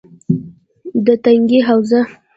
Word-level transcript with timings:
-د 1.05 1.07
تنگي 1.23 1.59
حوزه: 1.67 2.01